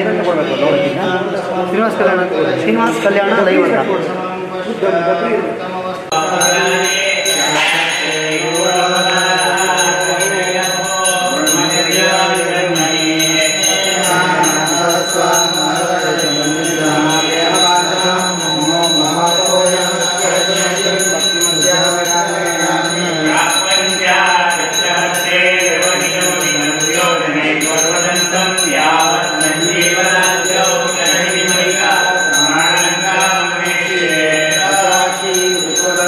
ಏನಂತ 0.00 0.20
ಕೊಡಬೇಕು? 0.26 0.56
ನೋಡೋದೀಗ 0.60 0.98
ಶ್ರೀನಿವಾಸ್ 1.68 1.96
ಕಲ್ಯಾಣ 1.98 2.20
ಶ್ರೀನಿವಾಸ್ 2.62 3.00
ಕಲ್ಯಾಣ 3.04 3.32
ಲೈವ್ 3.48 3.64
ಅಂತ. 3.68 3.78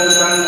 تعالى 0.07 0.48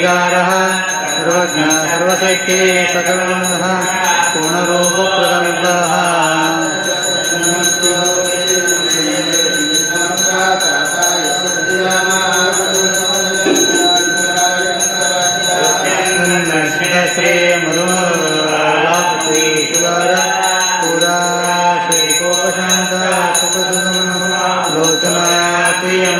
विकारः 0.00 0.50
सर्वज्ञ 1.14 1.62
सर्वशक्ति 1.88 2.58
सकलः 2.92 3.64
पूर्णरूपप्रकल्पः 4.32 5.92
श्री 17.12 17.32
मधुमलाप्ति 17.62 19.42
सुधार 19.74 20.12
पुरा 20.82 21.18
श्री 21.84 22.02
कोपशान्त 22.18 22.94
सुखदुदम 23.40 23.96
लोचना 24.74 25.26
प्रियमाणम् 25.80 26.19